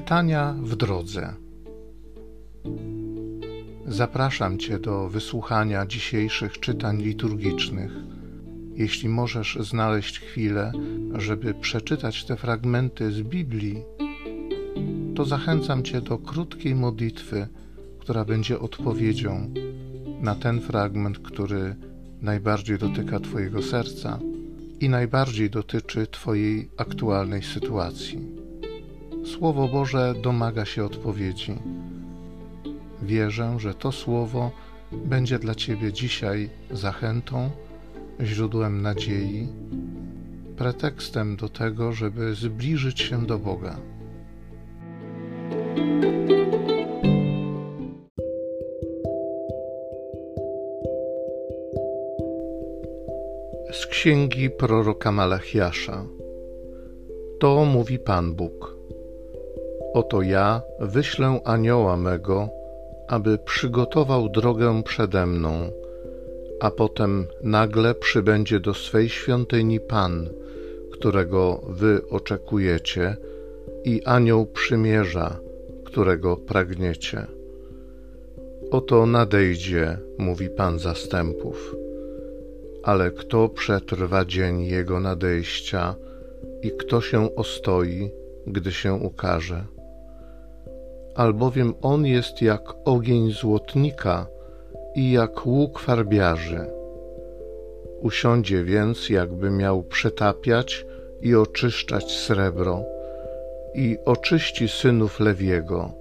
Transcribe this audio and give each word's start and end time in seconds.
Czytania 0.00 0.54
w 0.62 0.76
drodze. 0.76 1.34
Zapraszam 3.86 4.58
Cię 4.58 4.78
do 4.78 5.08
wysłuchania 5.08 5.86
dzisiejszych 5.86 6.60
czytań 6.60 7.02
liturgicznych. 7.02 7.92
Jeśli 8.74 9.08
możesz 9.08 9.58
znaleźć 9.60 10.20
chwilę, 10.20 10.72
żeby 11.14 11.54
przeczytać 11.54 12.24
te 12.24 12.36
fragmenty 12.36 13.12
z 13.12 13.22
Biblii, 13.22 13.82
to 15.16 15.24
zachęcam 15.24 15.82
Cię 15.82 16.00
do 16.00 16.18
krótkiej 16.18 16.74
modlitwy, 16.74 17.48
która 17.98 18.24
będzie 18.24 18.58
odpowiedzią 18.58 19.54
na 20.20 20.34
ten 20.34 20.60
fragment, 20.60 21.18
który 21.18 21.76
najbardziej 22.22 22.78
dotyka 22.78 23.20
Twojego 23.20 23.62
serca 23.62 24.18
i 24.80 24.88
najbardziej 24.88 25.50
dotyczy 25.50 26.06
Twojej 26.06 26.70
aktualnej 26.76 27.42
sytuacji. 27.42 28.39
Słowo 29.24 29.68
Boże 29.68 30.14
domaga 30.22 30.64
się 30.64 30.84
odpowiedzi. 30.84 31.54
Wierzę, 33.02 33.54
że 33.58 33.74
to 33.74 33.92
Słowo 33.92 34.50
będzie 34.92 35.38
dla 35.38 35.54
Ciebie 35.54 35.92
dzisiaj 35.92 36.50
zachętą, 36.70 37.50
źródłem 38.20 38.82
nadziei, 38.82 39.48
pretekstem 40.56 41.36
do 41.36 41.48
tego, 41.48 41.92
żeby 41.92 42.34
zbliżyć 42.34 43.00
się 43.00 43.26
do 43.26 43.38
Boga. 43.38 43.76
Z 53.72 53.86
księgi 53.86 54.50
proroka 54.50 55.12
Malachiasza. 55.12 56.04
To 57.40 57.64
mówi 57.64 57.98
Pan 57.98 58.34
Bóg. 58.34 58.79
Oto 59.94 60.22
ja 60.22 60.62
wyślę 60.80 61.40
anioła 61.44 61.96
mego, 61.96 62.48
aby 63.08 63.38
przygotował 63.38 64.28
drogę 64.28 64.82
przede 64.82 65.26
mną, 65.26 65.70
a 66.60 66.70
potem 66.70 67.26
nagle 67.42 67.94
przybędzie 67.94 68.60
do 68.60 68.74
swej 68.74 69.08
świątyni 69.08 69.80
Pan, 69.80 70.28
którego 70.92 71.60
wy 71.68 72.00
oczekujecie, 72.10 73.16
i 73.84 74.04
anioł 74.04 74.46
przymierza, 74.46 75.40
którego 75.84 76.36
pragniecie. 76.36 77.26
Oto 78.70 79.06
nadejdzie, 79.06 79.98
mówi 80.18 80.50
Pan 80.50 80.78
zastępów. 80.78 81.76
Ale 82.82 83.10
kto 83.10 83.48
przetrwa 83.48 84.24
dzień 84.24 84.62
jego 84.62 85.00
nadejścia 85.00 85.94
i 86.62 86.70
kto 86.70 87.00
się 87.00 87.34
ostoi, 87.34 88.10
gdy 88.46 88.72
się 88.72 88.94
ukaże? 88.94 89.64
Albowiem 91.14 91.74
on 91.82 92.06
jest 92.06 92.42
jak 92.42 92.62
ogień 92.84 93.32
złotnika 93.32 94.26
i 94.94 95.12
jak 95.12 95.46
łuk 95.46 95.78
farbiarzy. 95.78 96.66
Usiądzie 98.00 98.64
więc, 98.64 99.08
jakby 99.08 99.50
miał 99.50 99.82
przetapiać 99.82 100.86
i 101.20 101.34
oczyszczać 101.34 102.12
srebro, 102.12 102.84
i 103.74 103.96
oczyści 104.04 104.68
synów 104.68 105.20
Lewiego, 105.20 105.92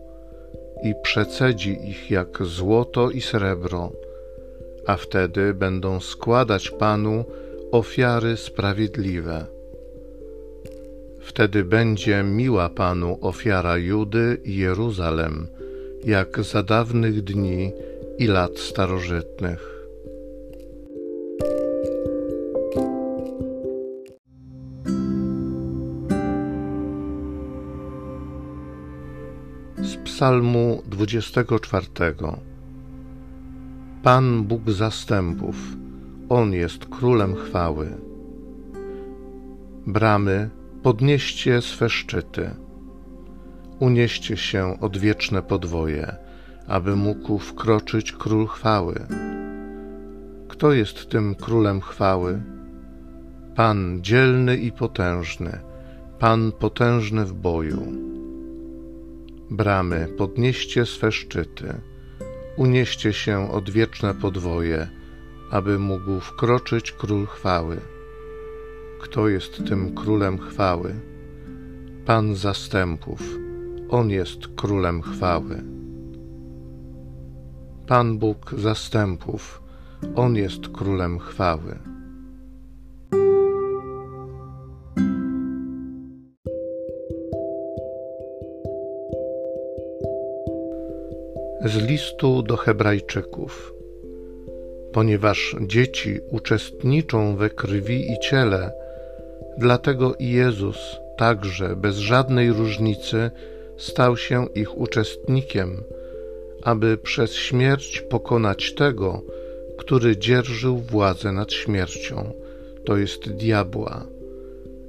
i 0.83 0.95
przecedzi 1.03 1.89
ich 1.89 2.11
jak 2.11 2.43
złoto 2.43 3.09
i 3.09 3.21
srebro, 3.21 3.91
a 4.87 4.95
wtedy 4.95 5.53
będą 5.53 5.99
składać 5.99 6.69
Panu 6.69 7.25
ofiary 7.71 8.37
sprawiedliwe. 8.37 9.45
Wtedy 11.29 11.63
będzie 11.63 12.23
miła 12.23 12.69
Panu 12.69 13.17
ofiara 13.21 13.77
Judy 13.77 14.41
i 14.43 14.57
Jeruzalem, 14.57 15.47
jak 16.05 16.43
za 16.43 16.63
dawnych 16.63 17.23
dni 17.23 17.71
i 18.17 18.27
lat 18.27 18.59
starożytnych. 18.59 19.59
Z 29.77 29.95
Psalmu 30.03 30.83
24 30.85 31.85
Pan 34.03 34.43
Bóg 34.43 34.71
zastępów, 34.71 35.55
On 36.29 36.53
jest 36.53 36.85
królem 36.85 37.35
chwały. 37.35 37.87
Bramy 39.87 40.49
Podnieście 40.83 41.61
swe 41.61 41.89
szczyty, 41.89 42.51
unieście 43.79 44.37
się 44.37 44.79
odwieczne 44.79 45.41
podwoje, 45.41 46.15
aby 46.67 46.95
mógł 46.95 47.39
wkroczyć 47.39 48.11
król 48.11 48.47
chwały. 48.47 49.07
Kto 50.47 50.71
jest 50.71 51.09
tym 51.09 51.35
królem 51.35 51.81
chwały? 51.81 52.41
Pan 53.55 53.99
dzielny 54.01 54.57
i 54.57 54.71
potężny, 54.71 55.59
Pan 56.19 56.51
potężny 56.51 57.25
w 57.25 57.33
boju. 57.33 57.81
Bramy, 59.51 60.07
podnieście 60.17 60.85
swe 60.85 61.11
szczyty, 61.11 61.81
unieście 62.57 63.13
się 63.13 63.51
odwieczne 63.51 64.13
podwoje, 64.13 64.87
aby 65.51 65.79
mógł 65.79 66.19
wkroczyć 66.19 66.91
król 66.91 67.27
chwały. 67.27 67.77
Kto 68.99 69.27
jest 69.27 69.67
tym 69.67 69.95
królem 69.95 70.37
chwały? 70.37 70.95
Pan 72.05 72.35
zastępów, 72.35 73.37
on 73.89 74.09
jest 74.09 74.47
królem 74.47 75.01
chwały. 75.01 75.63
Pan 77.87 78.17
Bóg 78.17 78.53
zastępów, 78.57 79.61
on 80.15 80.35
jest 80.35 80.67
królem 80.67 81.19
chwały. 81.19 81.79
Z 91.65 91.75
listu 91.75 92.43
do 92.43 92.57
Hebrajczyków. 92.57 93.73
Ponieważ 94.93 95.55
dzieci 95.61 96.19
uczestniczą 96.31 97.35
we 97.35 97.49
krwi 97.49 98.11
i 98.11 98.19
ciele, 98.19 98.78
Dlatego 99.59 100.15
i 100.15 100.29
Jezus 100.29 100.77
także 101.17 101.75
bez 101.75 101.97
żadnej 101.97 102.51
różnicy 102.51 103.31
stał 103.77 104.17
się 104.17 104.45
ich 104.55 104.77
uczestnikiem, 104.77 105.83
aby 106.63 106.97
przez 106.97 107.33
śmierć 107.33 108.01
pokonać 108.01 108.73
tego, 108.73 109.21
który 109.77 110.17
dzierżył 110.17 110.77
władzę 110.77 111.31
nad 111.31 111.53
śmiercią, 111.53 112.33
to 112.85 112.97
jest 112.97 113.31
diabła, 113.31 114.05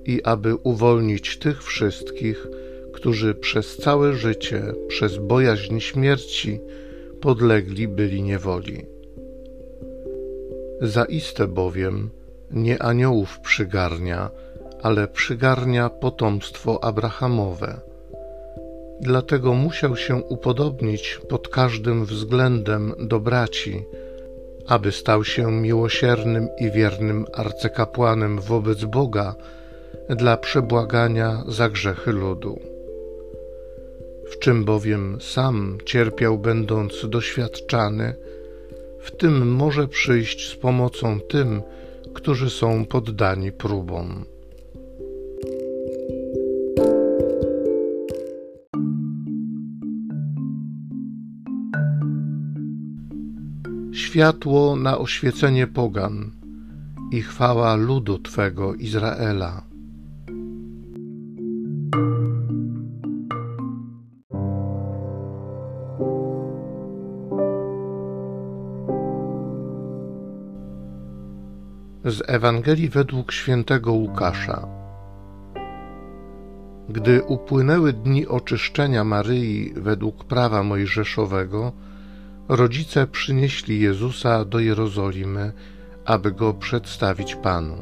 i 0.04 0.22
aby 0.22 0.54
uwolnić 0.54 1.38
tych 1.38 1.62
wszystkich, 1.64 2.46
którzy 2.92 3.34
przez 3.34 3.76
całe 3.76 4.12
życie, 4.12 4.62
przez 4.88 5.16
bojaźń 5.16 5.80
śmierci, 5.80 6.60
podlegli 7.20 7.88
byli 7.88 8.22
niewoli. 8.22 8.86
Zaiste 10.80 11.46
bowiem 11.46 12.10
nie 12.50 12.82
aniołów 12.82 13.40
przygarnia, 13.40 14.30
ale 14.82 15.08
przygarnia 15.08 15.88
potomstwo 15.88 16.84
Abrahamowe. 16.84 17.80
Dlatego 19.00 19.54
musiał 19.54 19.96
się 19.96 20.16
upodobnić 20.16 21.20
pod 21.28 21.48
każdym 21.48 22.04
względem 22.04 22.94
do 22.98 23.20
braci, 23.20 23.84
aby 24.66 24.92
stał 24.92 25.24
się 25.24 25.52
miłosiernym 25.52 26.48
i 26.58 26.70
wiernym 26.70 27.26
arcykapłanem 27.34 28.40
wobec 28.40 28.84
Boga 28.84 29.34
dla 30.08 30.36
przebłagania 30.36 31.44
za 31.48 31.68
grzechy 31.68 32.12
ludu. 32.12 32.60
W 34.30 34.38
czym 34.38 34.64
bowiem 34.64 35.18
sam 35.20 35.78
cierpiał, 35.84 36.38
będąc 36.38 37.08
doświadczany, 37.08 38.14
w 39.00 39.10
tym 39.10 39.48
może 39.48 39.88
przyjść 39.88 40.50
z 40.50 40.56
pomocą 40.56 41.20
tym, 41.20 41.62
którzy 42.14 42.50
są 42.50 42.84
poddani 42.84 43.52
próbom. 43.52 44.24
Światło 53.92 54.76
na 54.76 54.98
oświecenie 54.98 55.66
pogan 55.66 56.30
i 57.10 57.22
chwała 57.22 57.74
ludu 57.74 58.18
Twego 58.18 58.74
Izraela. 58.74 59.62
Z 72.04 72.22
Ewangelii 72.26 72.88
według 72.88 73.32
świętego 73.32 73.92
Łukasza. 73.92 74.68
Gdy 76.88 77.22
upłynęły 77.22 77.92
dni 77.92 78.26
oczyszczenia 78.26 79.04
Maryi 79.04 79.72
według 79.76 80.24
prawa 80.24 80.62
mojżeszowego, 80.62 81.72
rodzice 82.50 83.06
przynieśli 83.06 83.80
Jezusa 83.80 84.44
do 84.44 84.58
Jerozolimy, 84.58 85.52
aby 86.04 86.32
go 86.32 86.54
przedstawić 86.54 87.34
Panu. 87.34 87.76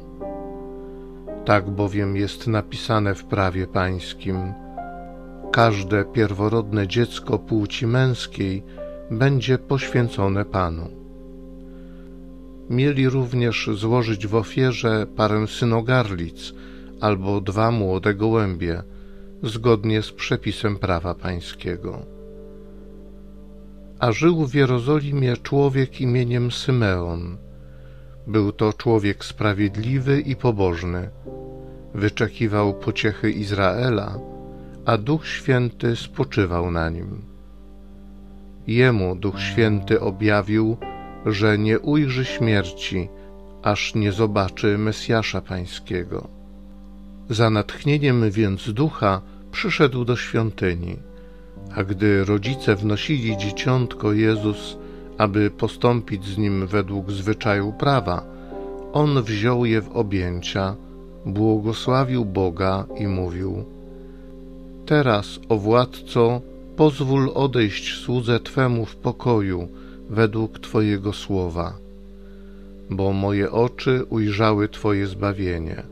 Tak 1.44 1.70
bowiem 1.70 2.16
jest 2.16 2.46
napisane 2.46 3.14
w 3.14 3.24
prawie 3.24 3.66
pańskim: 3.66 4.52
Każde 5.52 6.04
pierworodne 6.04 6.88
dziecko 6.88 7.38
płci 7.38 7.86
męskiej 7.86 8.62
będzie 9.10 9.58
poświęcone 9.58 10.44
Panu. 10.44 10.88
Mieli 12.70 13.08
również 13.08 13.70
złożyć 13.74 14.26
w 14.26 14.34
ofierze 14.34 15.06
parę 15.16 15.46
synogarlic 15.46 16.54
albo 17.00 17.40
dwa 17.40 17.70
młode 17.70 18.14
gołębie, 18.14 18.82
zgodnie 19.42 20.02
z 20.02 20.12
przepisem 20.12 20.76
prawa 20.76 21.14
pańskiego. 21.14 22.17
A 23.98 24.12
żył 24.12 24.46
w 24.46 24.54
Jerozolimie 24.54 25.36
człowiek 25.36 26.00
imieniem 26.00 26.50
Symeon. 26.50 27.36
Był 28.26 28.52
to 28.52 28.72
człowiek 28.72 29.24
sprawiedliwy 29.24 30.20
i 30.20 30.36
pobożny. 30.36 31.10
Wyczekiwał 31.94 32.74
pociechy 32.74 33.30
Izraela, 33.30 34.18
a 34.84 34.98
Duch 34.98 35.26
Święty 35.26 35.96
spoczywał 35.96 36.70
na 36.70 36.90
nim. 36.90 37.22
Jemu 38.66 39.16
Duch 39.16 39.40
Święty 39.40 40.00
objawił, 40.00 40.76
że 41.26 41.58
nie 41.58 41.78
ujrzy 41.78 42.24
śmierci, 42.24 43.08
aż 43.62 43.94
nie 43.94 44.12
zobaczy 44.12 44.78
Mesjasza 44.78 45.40
Pańskiego. 45.40 46.28
Za 47.30 47.50
natchnieniem 47.50 48.30
więc 48.30 48.72
ducha 48.72 49.22
przyszedł 49.52 50.04
do 50.04 50.16
świątyni, 50.16 50.96
a 51.74 51.84
gdy 51.84 52.24
rodzice 52.24 52.76
wnosili 52.76 53.36
dzieciątko 53.36 54.12
Jezus, 54.12 54.76
aby 55.18 55.50
postąpić 55.50 56.24
z 56.24 56.38
nim 56.38 56.66
według 56.66 57.10
zwyczaju 57.10 57.72
prawa, 57.72 58.22
on 58.92 59.22
wziął 59.22 59.64
je 59.64 59.80
w 59.82 59.96
objęcia, 59.96 60.76
błogosławił 61.26 62.24
Boga 62.24 62.86
i 62.98 63.06
mówił: 63.06 63.64
Teraz, 64.86 65.40
o 65.48 65.56
władco, 65.56 66.40
pozwól 66.76 67.30
odejść 67.34 67.94
słudze 67.94 68.40
Twemu 68.40 68.86
w 68.86 68.96
pokoju 68.96 69.68
według 70.10 70.58
Twojego 70.58 71.12
słowa, 71.12 71.78
bo 72.90 73.12
moje 73.12 73.50
oczy 73.50 74.04
ujrzały 74.10 74.68
Twoje 74.68 75.06
zbawienie, 75.06 75.82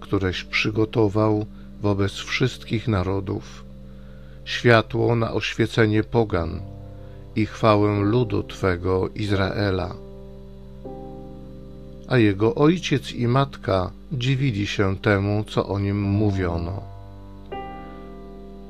któreś 0.00 0.44
przygotował 0.44 1.46
wobec 1.82 2.12
wszystkich 2.12 2.88
narodów, 2.88 3.64
światło 4.50 5.16
na 5.16 5.32
oświecenie 5.32 6.02
pogan 6.04 6.60
i 7.36 7.46
chwałę 7.46 8.00
ludu 8.00 8.42
Twego 8.42 9.08
Izraela. 9.08 9.94
A 12.08 12.18
jego 12.18 12.54
ojciec 12.54 13.12
i 13.12 13.26
matka 13.28 13.90
dziwili 14.12 14.66
się 14.66 14.96
temu, 14.98 15.44
co 15.44 15.68
o 15.68 15.78
nim 15.78 16.02
mówiono. 16.02 16.82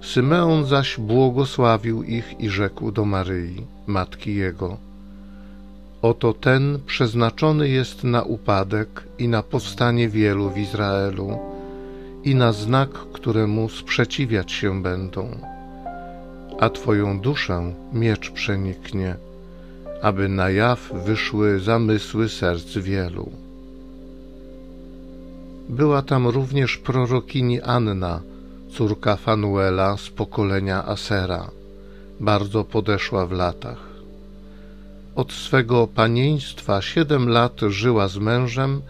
Symeon 0.03 0.67
zaś 0.67 0.99
błogosławił 0.99 2.03
ich 2.03 2.41
i 2.41 2.49
rzekł 2.49 2.93
do 2.93 3.05
Maryi, 3.05 3.67
matki 3.87 4.35
jego: 4.35 4.77
Oto 6.03 6.32
ten 6.32 6.79
przeznaczony 6.87 7.69
jest 7.69 8.05
na 8.05 8.23
upadek 8.23 9.05
i 9.19 9.29
na 9.29 9.43
powstanie 9.43 10.09
wielu 10.09 10.50
w 10.50 10.59
Izraelu, 10.59 11.38
i 12.25 12.35
na 12.35 12.53
znak, 12.53 12.91
któremu 12.91 13.69
sprzeciwiać 13.69 14.53
się 14.53 14.82
będą. 14.82 15.50
A 16.60 16.70
Twoją 16.70 17.20
duszę 17.20 17.74
miecz 17.92 18.30
przeniknie, 18.30 19.16
aby 20.02 20.28
na 20.28 20.50
jaw 20.50 20.92
wyszły 21.06 21.60
zamysły 21.60 22.28
serc 22.28 22.78
wielu. 22.78 23.30
Była 25.68 26.02
tam 26.02 26.26
również 26.26 26.76
prorokini 26.76 27.60
Anna, 27.60 28.20
córka 28.72 29.16
Fanuela 29.16 29.96
z 29.96 30.10
pokolenia 30.10 30.84
Asera, 30.86 31.50
bardzo 32.20 32.64
podeszła 32.64 33.26
w 33.26 33.32
latach. 33.32 33.86
Od 35.14 35.32
swego 35.32 35.86
panieństwa 35.86 36.82
siedem 36.82 37.28
lat 37.28 37.60
żyła 37.68 38.08
z 38.08 38.18
mężem 38.18 38.82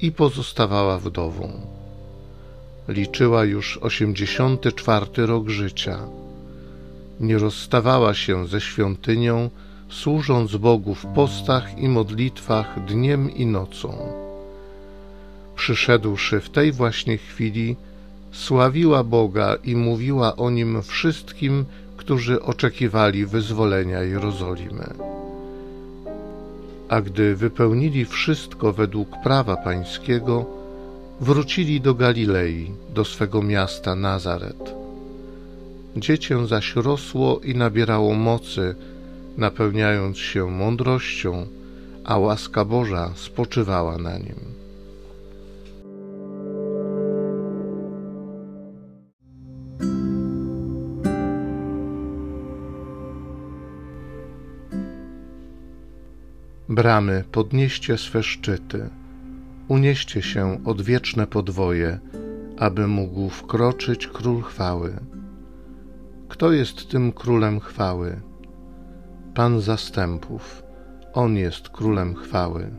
i 0.00 0.12
pozostawała 0.12 0.98
wdową. 0.98 1.48
Liczyła 2.88 3.44
już 3.44 3.78
osiemdziesiąty 3.78 4.72
czwarty 4.72 5.26
rok 5.26 5.48
życia. 5.48 5.98
Nie 7.22 7.38
rozstawała 7.38 8.14
się 8.14 8.46
ze 8.46 8.60
świątynią, 8.60 9.50
służąc 9.88 10.56
Bogu 10.56 10.94
w 10.94 11.06
postach 11.06 11.78
i 11.78 11.88
modlitwach 11.88 12.84
dniem 12.84 13.34
i 13.34 13.46
nocą. 13.46 13.98
Przyszedłszy 15.56 16.40
w 16.40 16.50
tej 16.50 16.72
właśnie 16.72 17.18
chwili, 17.18 17.76
sławiła 18.32 19.04
Boga 19.04 19.56
i 19.64 19.76
mówiła 19.76 20.36
o 20.36 20.50
nim 20.50 20.82
wszystkim, 20.82 21.64
którzy 21.96 22.42
oczekiwali 22.42 23.26
wyzwolenia 23.26 24.02
Jerozolimy. 24.02 24.94
A 26.88 27.00
gdy 27.00 27.36
wypełnili 27.36 28.04
wszystko 28.04 28.72
według 28.72 29.08
prawa 29.22 29.56
pańskiego, 29.56 30.44
wrócili 31.20 31.80
do 31.80 31.94
Galilei, 31.94 32.70
do 32.94 33.04
swego 33.04 33.42
miasta 33.42 33.94
Nazaret. 33.94 34.81
Dziecię 35.96 36.46
zaś 36.46 36.76
rosło 36.76 37.40
i 37.40 37.54
nabierało 37.54 38.14
mocy, 38.14 38.74
napełniając 39.36 40.18
się 40.18 40.50
mądrością, 40.50 41.46
a 42.04 42.18
łaska 42.18 42.64
Boża 42.64 43.12
spoczywała 43.14 43.98
na 43.98 44.18
nim. 44.18 44.34
Bramy, 56.68 57.24
podnieście 57.32 57.98
swe 57.98 58.22
szczyty, 58.22 58.90
unieście 59.68 60.22
się 60.22 60.64
odwieczne 60.64 61.26
podwoje, 61.26 61.98
aby 62.58 62.86
mógł 62.86 63.28
wkroczyć 63.28 64.06
król 64.06 64.42
chwały. 64.42 64.92
Kto 66.32 66.52
jest 66.52 66.90
tym 66.90 67.12
królem 67.12 67.60
chwały? 67.60 68.20
Pan 69.34 69.60
zastępów, 69.60 70.62
on 71.12 71.36
jest 71.36 71.68
królem 71.68 72.14
chwały. 72.14 72.70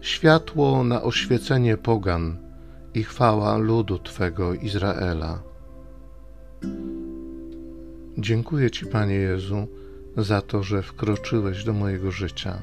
Światło 0.00 0.84
na 0.84 1.02
oświecenie 1.02 1.76
pogan 1.76 2.36
i 2.94 3.02
chwała 3.02 3.56
ludu 3.56 3.98
Twego 3.98 4.54
Izraela. 4.54 5.42
Dziękuję 8.18 8.70
Ci, 8.70 8.86
Panie 8.86 9.14
Jezu, 9.14 9.66
za 10.16 10.42
to, 10.42 10.62
że 10.62 10.82
wkroczyłeś 10.82 11.64
do 11.64 11.72
mojego 11.72 12.10
życia. 12.10 12.62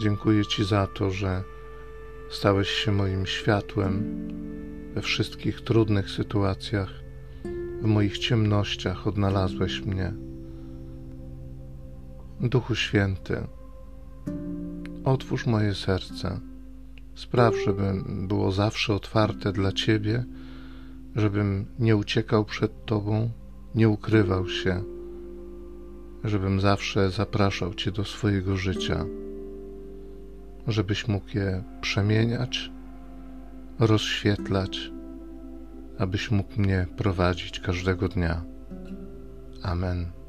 Dziękuję 0.00 0.46
Ci 0.46 0.64
za 0.64 0.86
to, 0.86 1.10
że 1.10 1.42
stałeś 2.30 2.68
się 2.68 2.92
moim 2.92 3.26
światłem 3.26 4.22
we 4.94 5.02
wszystkich 5.02 5.60
trudnych 5.60 6.10
sytuacjach, 6.10 6.90
w 7.82 7.84
moich 7.84 8.18
ciemnościach 8.18 9.06
odnalazłeś 9.06 9.80
mnie. 9.80 10.12
Duchu 12.40 12.74
Święty, 12.74 13.36
otwórz 15.04 15.46
moje 15.46 15.74
serce. 15.74 16.40
Spraw, 17.14 17.54
żeby 17.64 17.82
było 18.06 18.52
zawsze 18.52 18.94
otwarte 18.94 19.52
dla 19.52 19.72
Ciebie, 19.72 20.24
żebym 21.16 21.66
nie 21.78 21.96
uciekał 21.96 22.44
przed 22.44 22.84
Tobą, 22.84 23.30
nie 23.74 23.88
ukrywał 23.88 24.48
się 24.48 24.82
żebym 26.24 26.60
zawsze 26.60 27.10
zapraszał 27.10 27.74
Cię 27.74 27.92
do 27.92 28.04
swojego 28.04 28.56
życia, 28.56 29.04
żebyś 30.66 31.08
mógł 31.08 31.38
je 31.38 31.62
przemieniać, 31.80 32.71
rozświetlać, 33.78 34.90
abyś 35.98 36.30
mógł 36.30 36.60
mnie 36.60 36.86
prowadzić 36.96 37.60
każdego 37.60 38.08
dnia. 38.08 38.44
Amen. 39.62 40.21